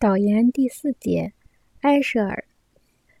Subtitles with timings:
[0.00, 1.34] 导言第四节，
[1.82, 2.44] 埃舍尔。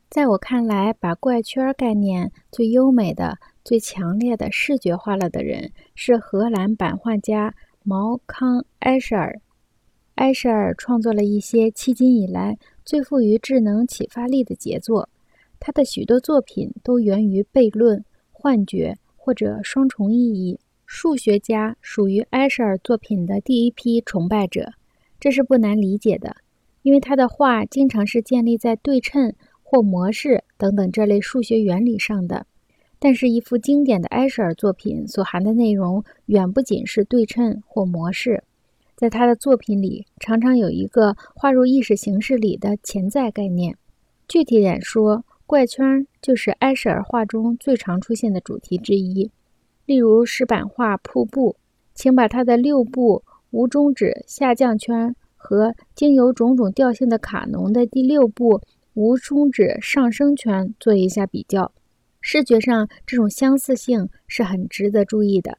[0.08, 9.38] 在我看来，把怪圈概念最优美的、最强烈的视觉化了的人是荷兰版画家毛康·埃舍尔。
[10.14, 15.10] 埃舍尔创作了一些迄今以来最富于智能启发力的杰作，
[15.58, 20.58] 他的许多作品都源于悖论、幻觉或者双重意义。
[20.86, 24.72] 数学家属于埃舍尔作品的第一批崇拜者，
[25.20, 26.36] 这是不难理解的。
[26.82, 32.46] 因为他的画经常是建立在对称或模式等等这类数学原理上的，
[32.98, 38.42] 但是，一幅经典的埃舍尔作品所含的内容远不仅是对称或模式，
[38.96, 43.76] 在他的作品里常常有一个划入意识形式里的潜在概念。
[44.26, 49.30] 具体点说，怪圈就是埃舍尔画中最常出现的主题之一。
[49.86, 51.52] 例如石板画《瀑布》，
[51.94, 55.16] 请把它的六步无终止下降圈。
[55.42, 58.60] 和经由种种调性的卡农的第六部
[58.92, 61.72] 无终止上升圈做一下比较，
[62.20, 65.56] 视觉上这种相似性是很值得注意的。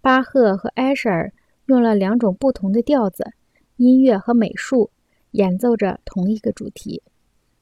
[0.00, 1.32] 巴赫和埃舍尔
[1.66, 3.32] 用了两种不同的调子，
[3.76, 4.90] 音乐和美术
[5.32, 7.02] 演奏着同一个主题。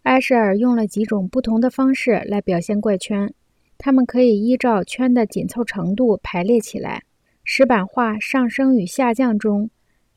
[0.02, 3.32] 埃舍尔用了几种不同的方式来表现怪圈，
[3.78, 7.04] 它们可以依照圈的紧凑程度排列起来。
[7.44, 9.70] 石板画上升与下降中。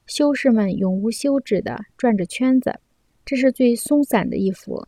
[0.06, 2.80] 修士们永无休止地转着圈子，
[3.26, 4.88] 这是最松散的一幅，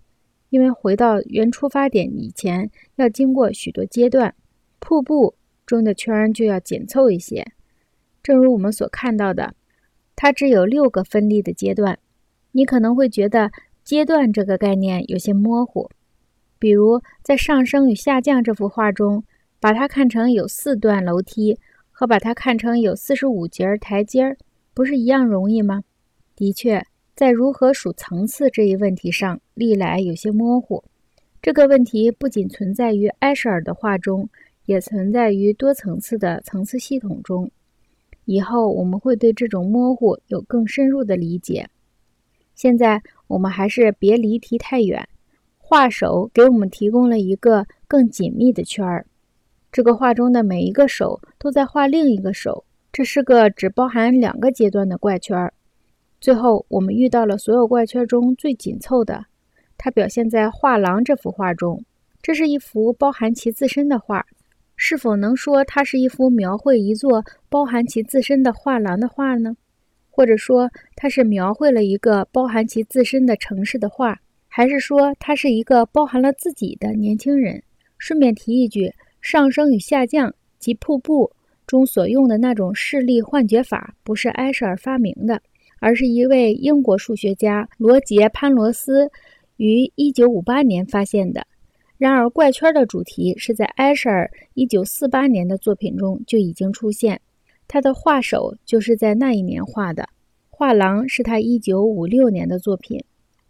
[0.49, 4.33] 因为回到原出发点以前要经过许多阶段。
[4.79, 7.45] 瀑布中的圈就要紧凑一些，
[8.21, 9.55] 正如我们所看到的，
[10.15, 11.97] 它只有六个分立的阶段。
[12.51, 13.51] 你可能会觉得
[13.83, 15.89] “阶段”这个概念有些模糊，
[16.59, 19.23] 比如在上升与下降这幅画中，
[19.59, 21.59] 把它看成有四段楼梯，
[21.91, 24.37] 和把它看成有四十五节台阶儿。
[24.77, 25.81] 不是一样容易吗？
[26.35, 30.83] 的确，在如何数层次这一问题上，历来有些模糊。
[31.41, 34.29] 这个问题不仅存在于埃舍尔的画中，
[34.67, 37.49] 也存在于多层次的层次系统中。
[38.25, 41.67] 以后我们会对这种模糊有更深入的理解。
[42.53, 45.09] 现在我们还是别离题太远。
[45.57, 49.07] 画手给我们提供了一个更紧密的圈儿，
[49.71, 52.63] 这个画中的每一个手都在画另一个手。
[52.97, 55.53] 这是个只包含两个阶段的怪圈。
[56.19, 59.23] 最后，我们遇到了所有怪圈中最紧凑的，
[59.77, 61.85] 它表现在画廊这幅画中。
[62.23, 64.25] 这是一幅包含其自身的画，
[64.75, 69.55] 是否能说它是一幅描绘一座包含其自身的画廊的画呢？
[70.09, 77.61] 或者说，它是描绘了一个包含其自身的城市的画，还是说它是一个包含了自己的年轻人？
[77.99, 78.91] 顺便提一句，
[79.21, 81.31] 上升与下降及瀑布。
[81.67, 85.41] 中所用的那种视力幻觉法不是埃舍尔发明的，
[85.79, 89.11] 而是一位英国数学家罗杰·潘罗斯
[89.57, 91.45] 于1958年发现的。
[91.97, 97.19] 然而，怪圈的主题是在埃舍尔1948年的作品中就已经出现，
[97.67, 100.07] 他的画手就是在那一年画的。
[100.49, 103.03] 画廊是他1956年的作品。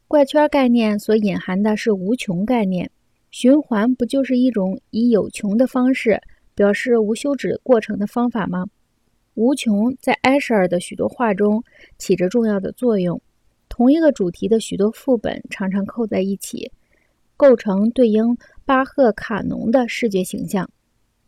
[0.08, 2.90] 怪圈概念所隐含的是无穷概念，
[3.30, 6.20] 循环不就是一种以有穷的方式？
[6.58, 8.66] 表示无休止过程的方法吗？
[9.36, 11.64] 无穷在埃舍尔的许多画中
[12.00, 13.22] 起着重要的作用。
[13.70, 16.72] 同一个主题的许多副本常常扣在一起，
[17.38, 18.36] 构成对应
[18.66, 20.68] 巴赫卡农的视觉形象。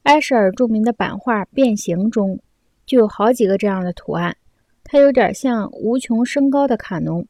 [0.04, 2.40] 埃舍尔著名的版画《变形》中
[2.88, 4.36] 就有好几个这样的图案，
[4.84, 7.24] 它有点像无穷升高的卡农，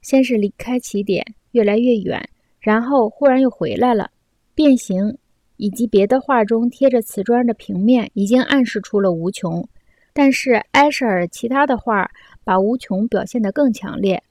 [0.00, 2.26] 先是离开起点，越来越远，
[2.60, 4.10] 然后忽然又回来了，
[4.54, 5.18] 变形。
[5.56, 9.68] 以及别的画中贴着瓷砖的平面已经暗示出了无穷，
[10.12, 12.10] 但是埃舍尔其他的画
[12.44, 14.22] 把无穷表现得更强烈。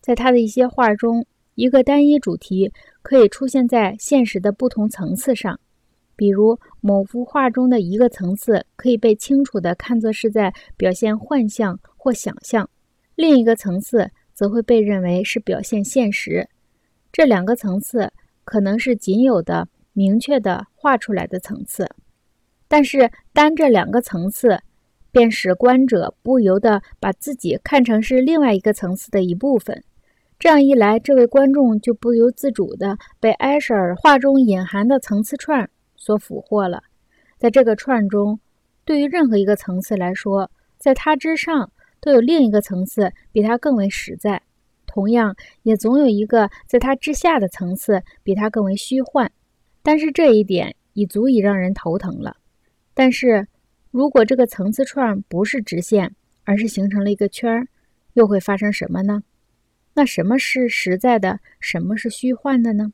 [0.00, 2.72] 在他的一些画中，一个单一主题
[3.02, 5.60] 可以出现在现实的不同层次上，
[6.16, 12.68] 比如某幅画中的一个层次可以被清楚地看作是在表现幻象或想象，
[13.14, 16.48] 另一个层次则会被认为是表现现实。
[17.12, 18.10] 这两个层次
[18.44, 19.68] 可能是仅有的。
[19.92, 21.88] 明确的画出来的层次，
[22.68, 24.60] 但是单这两个层次，
[25.10, 29.82] 便使观者不由得把自己看成是另外一个层次的一部分。
[30.38, 36.82] 这样一来，这位观众就不由自主地被埃舍尔画中隐含的层次串所俘获了。
[37.36, 38.40] 在这个串中，
[38.84, 41.70] 对于任何一个层次来说，在它之上
[42.00, 44.40] 都有另一个层次比它更为实在，
[44.86, 49.30] 同样也总有一个在它之下的层次比它更为虚幻。
[49.82, 52.36] 但是这一点已足以让人头疼了。
[52.94, 53.46] 但是，
[53.90, 57.68] 如果这个层次串不是直线，而是形成了一个圈儿，
[58.14, 59.22] 又会发生什么呢？
[59.94, 62.92] 那什么是实在的，什么是虚幻的呢？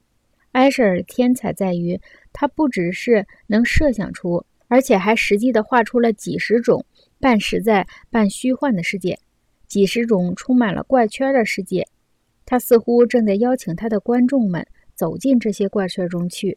[0.52, 2.00] 埃舍尔天才在于，
[2.32, 6.86] 他不只是能设想出，而且还实际的画出了几十种
[7.20, 9.18] 半实在半虚幻的世界，
[9.66, 11.86] 几十种充满了怪圈的世界。
[12.46, 16.56] 他似乎正在邀请他的观众们走进这些怪圈中去。